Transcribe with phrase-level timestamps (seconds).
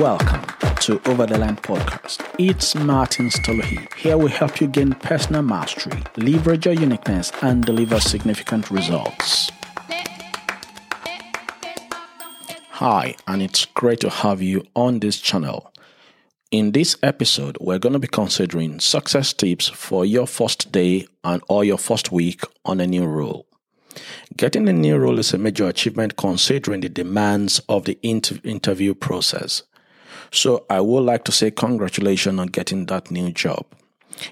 [0.00, 2.24] Welcome to Over the Line podcast.
[2.38, 3.92] It's Martin Stolohi.
[3.96, 9.50] Here we help you gain personal mastery, leverage your uniqueness, and deliver significant results.
[12.70, 15.70] Hi, and it's great to have you on this channel.
[16.50, 21.42] In this episode, we're going to be considering success tips for your first day and
[21.46, 23.46] or your first week on a new role.
[24.34, 28.94] Getting a new role is a major achievement considering the demands of the inter- interview
[28.94, 29.62] process.
[30.32, 33.66] So I would like to say congratulations on getting that new job.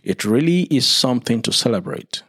[0.02, 2.22] It really is something to celebrate.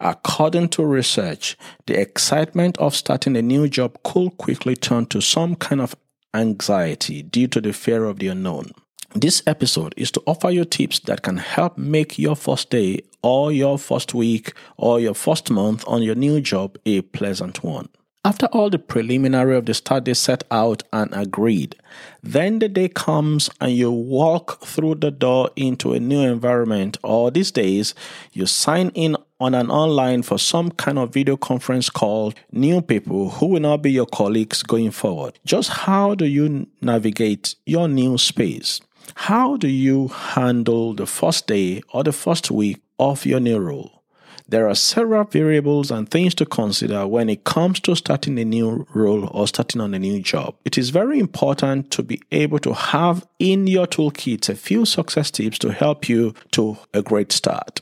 [0.00, 1.56] According to research,
[1.86, 5.96] the excitement of starting a new job could quickly turn to some kind of
[6.34, 8.72] anxiety due to the fear of the unknown.
[9.14, 13.50] This episode is to offer you tips that can help make your first day or
[13.50, 17.88] your first week or your first month on your new job a pleasant one.
[18.24, 21.76] After all the preliminary of the study set out and agreed,
[22.22, 27.30] then the day comes and you walk through the door into a new environment, or
[27.30, 27.94] these days,
[28.32, 33.30] you sign in on an online for some kind of video conference call new people
[33.30, 35.38] who will not be your colleagues going forward.
[35.46, 38.80] Just how do you navigate your new space?
[39.14, 43.97] How do you handle the first day or the first week of your new role?
[44.46, 48.86] There are several variables and things to consider when it comes to starting a new
[48.94, 50.54] role or starting on a new job.
[50.64, 55.30] It is very important to be able to have in your toolkit a few success
[55.30, 57.80] tips to help you to a great start.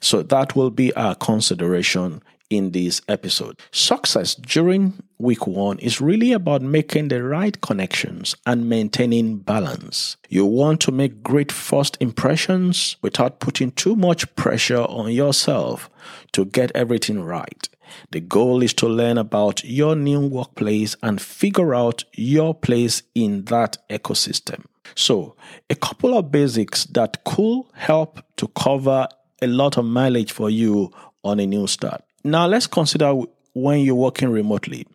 [0.00, 3.60] So that will be our consideration in this episode.
[3.72, 10.16] Success during week one is really about making the right connections and maintaining balance.
[10.28, 15.90] You want to make great first impressions without putting too much pressure on yourself
[16.32, 17.68] to get everything right.
[18.10, 23.44] The goal is to learn about your new workplace and figure out your place in
[23.46, 24.64] that ecosystem.
[24.94, 25.36] So,
[25.70, 29.08] a couple of basics that could help to cover
[29.40, 30.92] a lot of mileage for you
[31.24, 32.02] on a new start.
[32.24, 33.14] Now, let's consider
[33.54, 34.86] when you're working remotely.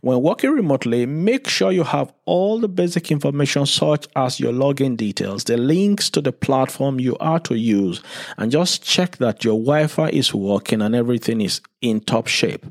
[0.00, 4.96] When working remotely, make sure you have all the basic information, such as your login
[4.96, 8.02] details, the links to the platform you are to use,
[8.36, 12.66] and just check that your Wi Fi is working and everything is in top shape.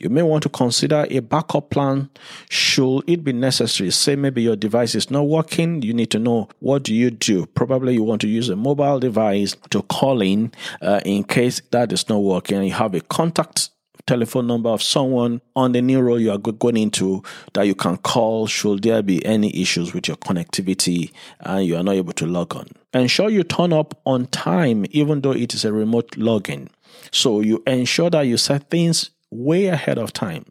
[0.00, 2.10] You may want to consider a backup plan
[2.48, 3.90] should it be necessary.
[3.90, 7.46] Say maybe your device is not working, you need to know what do you do.
[7.46, 11.92] Probably you want to use a mobile device to call in uh, in case that
[11.92, 12.58] is not working.
[12.58, 13.70] And you have a contact
[14.08, 17.98] telephone number of someone on the new role you are going into that you can
[17.98, 22.26] call should there be any issues with your connectivity and you are not able to
[22.26, 22.66] log on.
[22.94, 26.68] Ensure you turn up on time even though it is a remote login.
[27.12, 30.44] So you ensure that you set things way ahead of time.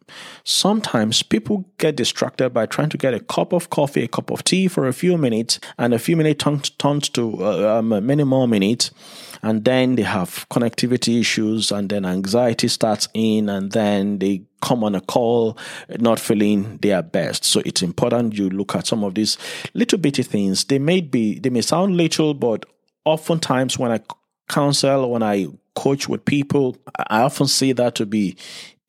[0.43, 4.43] Sometimes people get distracted by trying to get a cup of coffee, a cup of
[4.43, 8.23] tea for a few minutes, and a few minutes turns, turns to uh, um, many
[8.23, 8.91] more minutes.
[9.41, 14.83] And then they have connectivity issues, and then anxiety starts in, and then they come
[14.83, 15.57] on a call
[15.99, 17.45] not feeling their best.
[17.45, 19.38] So it's important you look at some of these
[19.73, 20.65] little bitty things.
[20.65, 22.65] They may be, they may sound little, but
[23.05, 23.99] oftentimes when I
[24.49, 28.35] counsel, when I coach with people, I often see that to be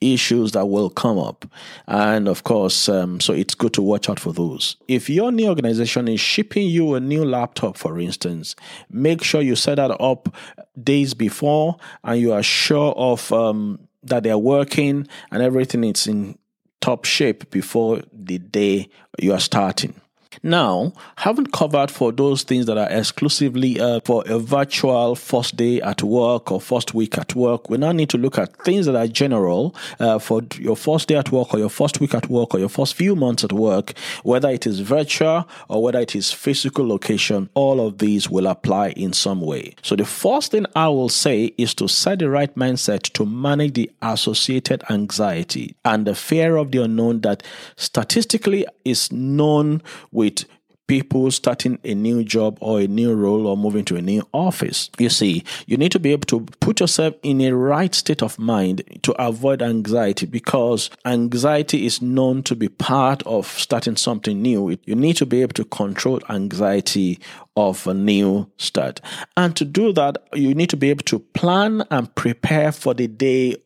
[0.00, 1.44] issues that will come up.
[1.86, 4.76] And of course, um, so it's good to watch out for those.
[4.86, 8.56] If your new organization is shipping you a new laptop, for instance,
[8.90, 10.34] make sure you set that up
[10.82, 16.38] days before and you are sure of um, that they're working and everything is in
[16.80, 18.88] top shape before the day
[19.18, 19.94] you are starting.
[20.42, 25.80] Now, haven't covered for those things that are exclusively uh, for a virtual first day
[25.80, 27.68] at work or first week at work.
[27.68, 31.16] We now need to look at things that are general uh, for your first day
[31.16, 33.94] at work or your first week at work or your first few months at work,
[34.22, 37.48] whether it is virtual or whether it is physical location.
[37.54, 39.74] All of these will apply in some way.
[39.82, 43.74] So, the first thing I will say is to set the right mindset to manage
[43.74, 47.42] the associated anxiety and the fear of the unknown that
[47.76, 49.82] statistically is known
[50.18, 50.44] with
[50.88, 54.90] people starting a new job or a new role or moving to a new office.
[54.98, 58.38] You see, you need to be able to put yourself in a right state of
[58.38, 64.76] mind to avoid anxiety because anxiety is known to be part of starting something new.
[64.86, 67.20] You need to be able to control anxiety
[67.56, 69.00] of a new start.
[69.36, 73.06] And to do that, you need to be able to plan and prepare for the
[73.06, 73.56] day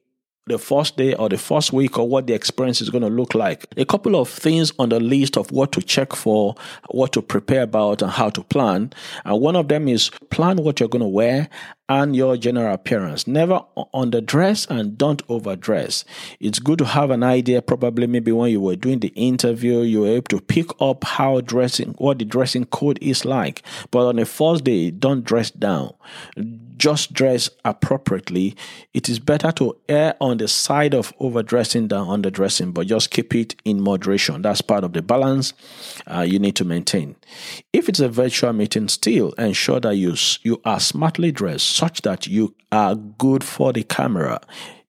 [0.46, 3.34] the first day or the first week or what the experience is going to look
[3.34, 3.66] like.
[3.76, 6.56] A couple of things on the list of what to check for,
[6.90, 8.92] what to prepare about, and how to plan.
[9.24, 11.48] And one of them is plan what you're going to wear
[11.92, 13.26] and your general appearance.
[13.26, 13.60] Never
[13.94, 16.06] underdress and don't overdress.
[16.40, 20.00] It's good to have an idea, probably maybe when you were doing the interview, you
[20.00, 23.62] were able to pick up how dressing, what the dressing code is like.
[23.90, 25.92] But on the first day, don't dress down
[26.82, 28.56] just dress appropriately.
[28.92, 33.36] It is better to err on the side of overdressing than underdressing, but just keep
[33.36, 34.42] it in moderation.
[34.42, 35.52] That's part of the balance
[36.08, 37.14] uh, you need to maintain.
[37.72, 42.29] If it's a virtual meeting, still ensure that you, you are smartly dressed such that
[42.29, 44.40] you are good for the camera.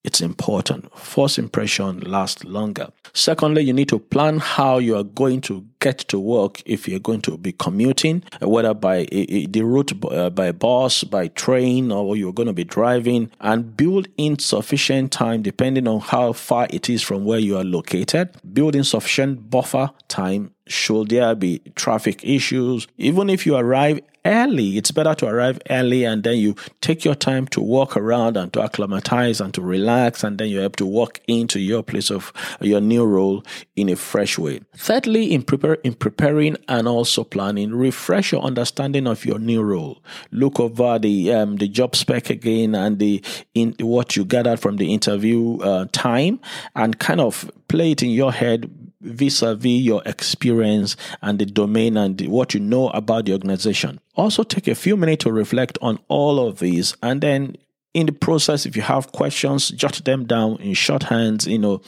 [0.03, 0.95] It's important.
[0.95, 2.89] First impression lasts longer.
[3.13, 6.99] Secondly, you need to plan how you are going to get to work if you're
[6.99, 12.33] going to be commuting, whether by the route uh, by bus, by train, or you're
[12.33, 17.01] going to be driving, and build in sufficient time depending on how far it is
[17.01, 18.29] from where you are located.
[18.53, 22.87] Build in sufficient buffer time should there be traffic issues.
[22.97, 27.15] Even if you arrive early, it's better to arrive early and then you take your
[27.15, 30.85] time to walk around and to acclimatize and to relax, and then you're able to
[30.85, 32.31] walk into your place of
[32.61, 33.43] your new role
[33.75, 34.61] in a fresh way.
[34.75, 40.01] Thirdly, in, prepare, in preparing and also planning, refresh your understanding of your new role.
[40.31, 43.23] Look over the um, the job spec again and the
[43.53, 46.39] in what you gathered from the interview uh, time,
[46.75, 48.69] and kind of play it in your head
[49.03, 53.99] vis-a-vis your experience and the domain and what you know about the organization.
[54.15, 57.55] Also take a few minutes to reflect on all of these and then
[57.93, 61.81] in the process, if you have questions, jot them down in shorthands, you know,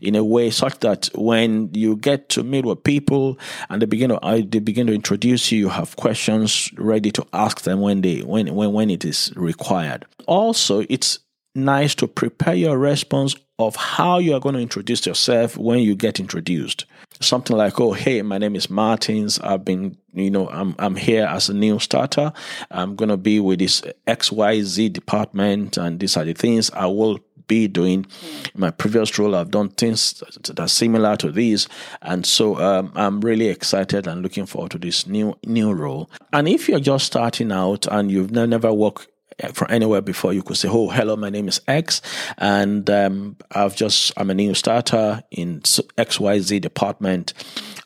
[0.00, 3.38] in a way such that when you get to meet with people
[3.68, 7.26] and they begin to uh, they begin to introduce you, you have questions ready to
[7.32, 10.06] ask them when they when when when it is required.
[10.26, 11.18] Also, it's
[11.54, 15.96] nice to prepare your response of how you are going to introduce yourself when you
[15.96, 16.86] get introduced.
[17.20, 19.40] Something like, oh, hey, my name is Martins.
[19.40, 22.32] I've been, you know, I'm, I'm here as a new starter.
[22.70, 27.18] I'm going to be with this XYZ department, and these are the things I will
[27.48, 28.06] be doing.
[28.54, 31.66] In my previous role, I've done things that are similar to these,
[32.02, 36.10] and so um, I'm really excited and looking forward to this new new role.
[36.32, 39.08] And if you're just starting out and you've never worked
[39.52, 42.02] from anywhere before you could say, "Oh, hello, my name is X,
[42.38, 45.62] and um, I've just I'm a new starter in
[45.96, 47.34] X Y Z department,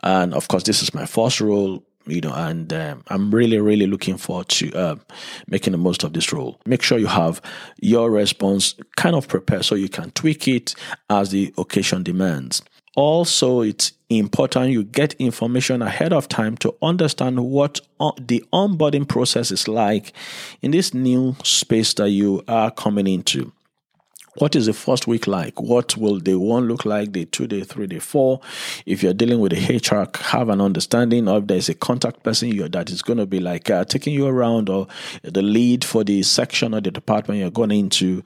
[0.02, 3.86] and of course, this is my first role." You know, and um, I'm really, really
[3.86, 4.96] looking forward to uh,
[5.46, 6.60] making the most of this role.
[6.66, 7.40] Make sure you have
[7.80, 10.74] your response kind of prepared so you can tweak it
[11.08, 12.60] as the occasion demands.
[12.94, 17.80] Also, it's important you get information ahead of time to understand what
[18.20, 20.12] the onboarding process is like
[20.60, 23.52] in this new space that you are coming into.
[24.36, 25.60] What is the first week like?
[25.60, 27.12] What will day one look like?
[27.12, 28.40] Day two, day three, day four?
[28.86, 32.66] If you're dealing with a HR, have an understanding of there's a contact person you
[32.68, 34.86] that is going to be like uh, taking you around or
[35.22, 38.22] the lead for the section or the department you're going into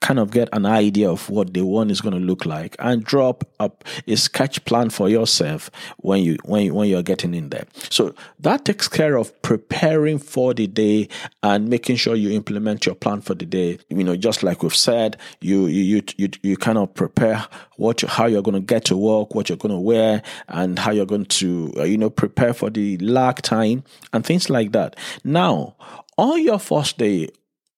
[0.00, 3.02] kind of get an idea of what the one is going to look like and
[3.02, 7.64] drop up a sketch plan for yourself when you when when you're getting in there.
[7.90, 11.08] So that takes care of preparing for the day
[11.42, 13.78] and making sure you implement your plan for the day.
[13.88, 17.44] You know just like we've said you you you you, kind of prepare
[17.76, 20.78] what you, how you're going to get to work what you're going to wear and
[20.78, 23.82] how you're going to uh, you know prepare for the lag time
[24.12, 24.96] and things like that.
[25.24, 25.76] Now
[26.18, 27.28] on your first day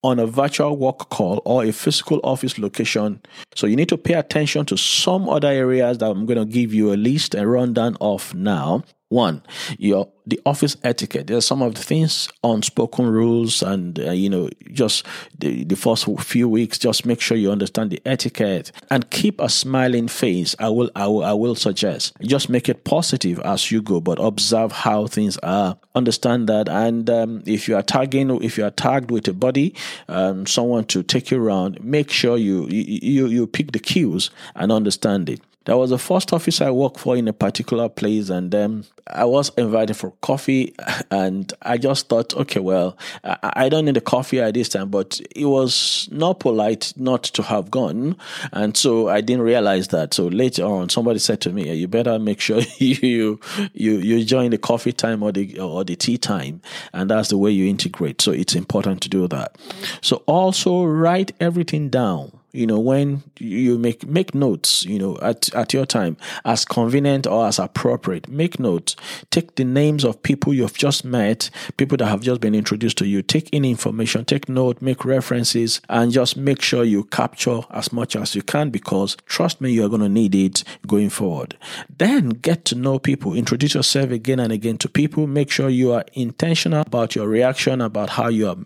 [0.02, 3.20] on a virtual work call or a physical office location.
[3.54, 6.72] So you need to pay attention to some other areas that I'm going to give
[6.72, 8.84] you a list and rundown of now.
[9.08, 9.42] One,
[9.78, 11.28] your the office etiquette.
[11.28, 15.06] There's some of the things, unspoken rules, and uh, you know, just
[15.38, 19.48] the, the first few weeks, just make sure you understand the etiquette and keep a
[19.48, 20.54] smiling face.
[20.58, 22.12] I will, I will, I will suggest.
[22.20, 25.78] Just make it positive as you go, but observe how things are.
[25.94, 29.74] Understand that, and um, if you are tagging, if you are tagged with a buddy,
[30.08, 34.70] um, someone to take you around, make sure you you you pick the cues and
[34.70, 35.40] understand it.
[35.68, 39.26] There was a first office I worked for in a particular place, and um, I
[39.26, 40.74] was invited for coffee,
[41.10, 44.88] and I just thought, okay, well, I, I, don't need a coffee at this time,
[44.88, 48.16] but it was not polite not to have gone,
[48.50, 50.14] and so I didn't realize that.
[50.14, 53.38] So later on, somebody said to me, "You better make sure you
[53.74, 56.62] you you join the coffee time or the or the tea time,
[56.94, 59.56] and that's the way you integrate." So it's important to do that.
[60.00, 65.52] So also write everything down you know when you make make notes you know at,
[65.54, 68.96] at your time as convenient or as appropriate make notes.
[69.30, 73.06] Take the names of people you've just met people that have just been introduced to
[73.06, 73.22] you.
[73.22, 78.16] Take in information take note make references and just make sure you capture as much
[78.16, 81.56] as you can because trust me you're going to need it going forward.
[81.96, 83.34] Then get to know people.
[83.34, 85.26] Introduce yourself again and again to people.
[85.26, 88.56] Make sure you are intentional about your reaction about how you are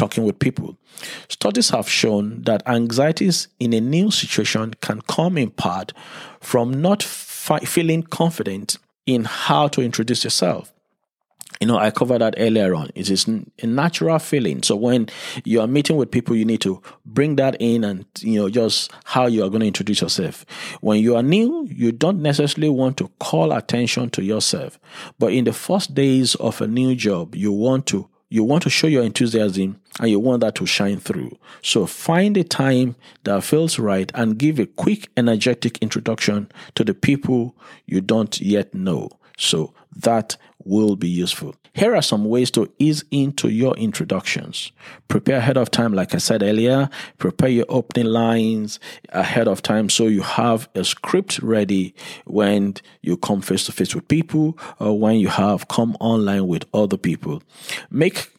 [0.00, 0.76] talking with people.
[1.28, 5.92] Studies have shown that anxieties in a new situation can come in part
[6.40, 10.72] from not fi- feeling confident in how to introduce yourself.
[11.60, 12.88] You know, I covered that earlier on.
[12.94, 14.62] It is a natural feeling.
[14.62, 15.10] So when
[15.44, 18.90] you are meeting with people, you need to bring that in and, you know, just
[19.04, 20.46] how you are going to introduce yourself.
[20.80, 24.80] When you are new, you don't necessarily want to call attention to yourself.
[25.18, 28.70] But in the first days of a new job, you want to you want to
[28.70, 31.36] show your enthusiasm and you want that to shine through.
[31.62, 32.94] So find a time
[33.24, 37.56] that feels right and give a quick, energetic introduction to the people
[37.86, 39.10] you don't yet know.
[39.36, 41.54] So that will be useful.
[41.72, 44.72] Here are some ways to ease into your introductions.
[45.08, 46.90] Prepare ahead of time, like I said earlier.
[47.18, 51.94] Prepare your opening lines ahead of time so you have a script ready
[52.26, 56.64] when you come face to face with people or when you have come online with
[56.74, 57.42] other people.
[57.90, 58.30] Make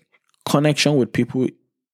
[0.46, 1.48] connection with people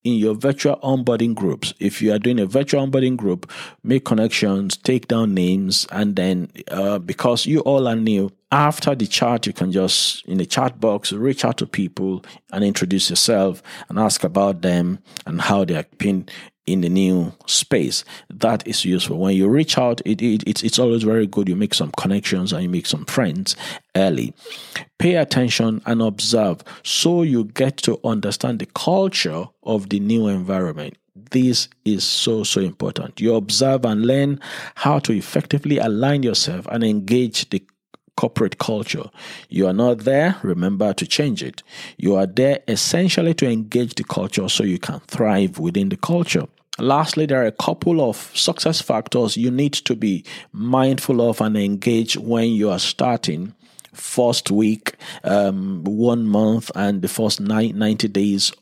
[0.04, 1.74] in your virtual onboarding groups.
[1.80, 3.52] If you are doing a virtual onboarding group,
[3.84, 9.08] make connections, take down names, and then uh, because you all are new, after the
[9.08, 12.24] chat, you can just in the chat box reach out to people
[12.54, 16.28] and introduce yourself and ask about them and how they are been
[16.68, 18.04] in the new space.
[18.30, 19.18] That is useful.
[19.18, 21.50] When you reach out, it, it, it's, it's always very good.
[21.50, 23.56] You make some connections and you make some friends
[23.96, 24.34] early.
[25.00, 30.98] Pay attention and observe so you get to understand the culture of the new environment.
[31.32, 33.20] This is so, so important.
[33.20, 34.40] You observe and learn
[34.76, 37.64] how to effectively align yourself and engage the
[38.18, 39.10] corporate culture.
[39.50, 41.64] You are not there, remember to change it.
[41.98, 46.48] You are there essentially to engage the culture so you can thrive within the culture.
[46.80, 51.58] Lastly, there are a couple of success factors you need to be mindful of and
[51.58, 53.54] engage when you are starting
[53.94, 54.94] first week,
[55.24, 58.54] um, one month, and the first 90 days.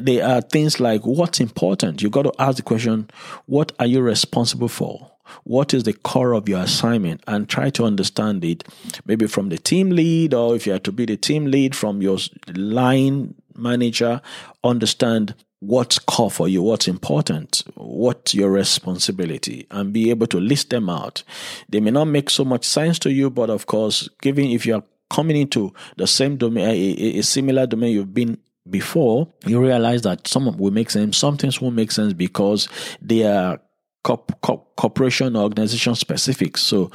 [0.00, 2.02] They are things like what's important.
[2.02, 3.08] You got to ask the question,
[3.46, 5.10] what are you responsible for?
[5.44, 7.22] What is the core of your assignment?
[7.28, 8.64] And try to understand it,
[9.04, 12.02] maybe from the team lead, or if you are to be the team lead from
[12.02, 12.18] your
[12.52, 14.22] line manager,
[14.64, 20.70] understand what's core for you, what's important, what's your responsibility, and be able to list
[20.70, 21.22] them out.
[21.68, 24.82] They may not make so much sense to you, but of course, given if you're
[25.10, 28.38] coming into the same domain, a, a similar domain you've been
[28.68, 32.68] before, you realize that some will make sense, some things won't make sense because
[33.02, 33.60] they are
[34.02, 36.56] corp- corp- corporation or organization specific.
[36.56, 36.90] So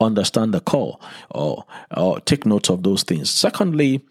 [0.00, 0.98] understand the core
[1.30, 1.64] or,
[1.96, 3.30] or take notes of those things.
[3.30, 4.04] Secondly,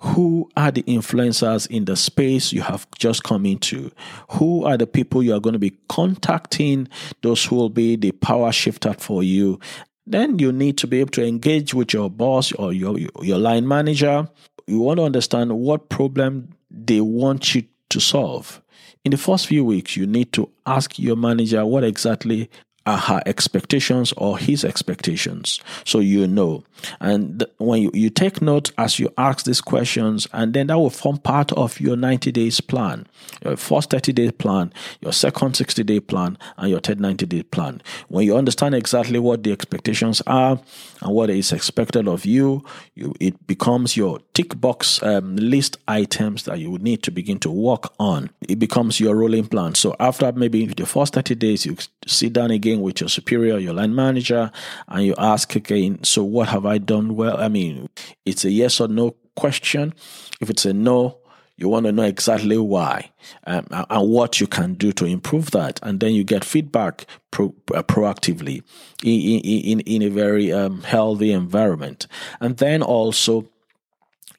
[0.00, 3.90] who are the influencers in the space you have just come into?
[4.32, 6.88] Who are the people you are going to be contacting?
[7.22, 9.58] Those who will be the power shifter for you.
[10.06, 13.66] Then you need to be able to engage with your boss or your, your line
[13.66, 14.28] manager.
[14.66, 18.62] You want to understand what problem they want you to solve.
[19.04, 22.50] In the first few weeks, you need to ask your manager what exactly
[22.86, 25.60] are her expectations or his expectations.
[25.84, 26.64] So you know.
[27.00, 30.90] And when you, you take note as you ask these questions and then that will
[30.90, 33.06] form part of your 90 days plan
[33.44, 37.42] your first 30 day plan your second 60 day plan and your third 90 day
[37.42, 37.82] plan.
[38.08, 40.60] When you understand exactly what the expectations are
[41.02, 42.64] and what is expected of you,
[42.94, 47.50] you it becomes your tick box um, list items that you need to begin to
[47.50, 48.30] work on.
[48.48, 49.74] It becomes your rolling plan.
[49.74, 51.76] So after maybe the first 30 days you
[52.06, 54.50] sit down again with your superior your line manager
[54.88, 57.88] and you ask again so what have i done well i mean
[58.24, 59.92] it's a yes or no question
[60.40, 61.18] if it's a no
[61.56, 63.10] you want to know exactly why
[63.46, 65.80] um, and what you can do to improve that.
[65.82, 68.62] And then you get feedback pro- uh, proactively
[69.02, 72.06] in, in, in a very um, healthy environment.
[72.40, 73.48] And then also,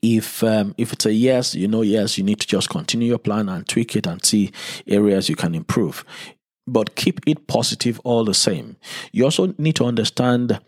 [0.03, 3.17] if um, if it's a yes, you know yes, you need to just continue your
[3.17, 4.51] plan and tweak it and see
[4.85, 6.05] areas you can improve.
[6.67, 8.75] But keep it positive all the same.
[9.11, 10.59] You also need to understand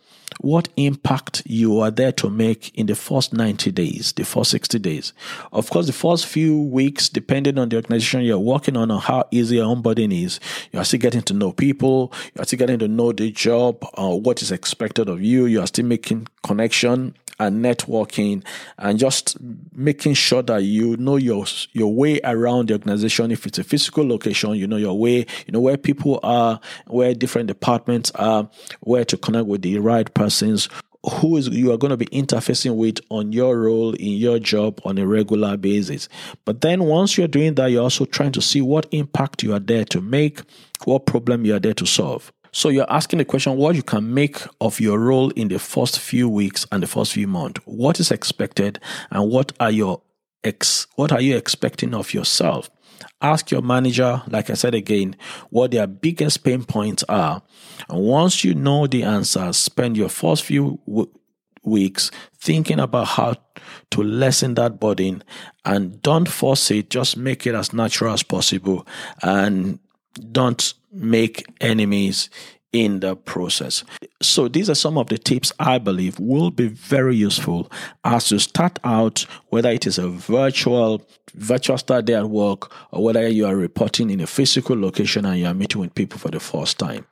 [0.41, 4.79] what impact you are there to make in the first 90 days, the first 60
[4.79, 5.13] days.
[5.51, 9.27] Of course, the first few weeks, depending on the organization you're working on or how
[9.32, 10.39] easy your onboarding is,
[10.72, 13.84] you are still getting to know people, you are still getting to know the job,
[13.96, 18.43] uh, what is expected of you, you are still making connection and networking
[18.77, 19.38] and just
[19.74, 24.08] making sure that you know your your way around the organization if it's a physical
[24.08, 28.50] location you know your way you know where people are where different departments are
[28.81, 30.69] where to connect with the right persons
[31.03, 34.81] who is you are going to be interfacing with on your role in your job
[34.84, 36.10] on a regular basis.
[36.43, 39.60] But then once you're doing that, you're also trying to see what impact you are
[39.60, 40.41] there to make,
[40.84, 42.34] what problem you are there to solve.
[42.51, 46.00] So you're asking the question what you can make of your role in the first
[46.00, 47.62] few weeks and the first few months.
[47.65, 48.79] What is expected
[49.12, 50.01] and what are your
[50.44, 52.70] ex what are you expecting of yourself?
[53.22, 55.15] Ask your manager, like I said again,
[55.50, 57.41] what their biggest pain points are.
[57.89, 61.12] And once you know the answers, spend your first few w-
[61.63, 63.36] weeks thinking about how
[63.91, 65.24] to lessen that burden
[65.65, 68.88] and don't force it, just make it as natural as possible
[69.22, 69.79] and
[70.31, 72.29] don't make enemies
[72.71, 73.83] in the process.
[74.21, 77.71] So, these are some of the tips I believe will be very useful
[78.03, 81.01] as you start out, whether it is a virtual
[81.33, 85.39] virtual start day at work or whether you are reporting in a physical location and
[85.39, 87.05] you are meeting with people for the first time.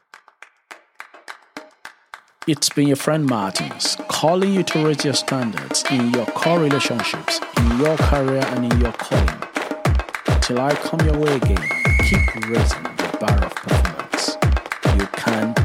[2.47, 7.41] It's been your friend Martins calling you to raise your standards in your core relationships,
[7.57, 9.46] in your career, and in your calling
[10.47, 11.57] till I come your way again,
[12.07, 14.37] keep raising the bar of performance.
[14.95, 15.56] You can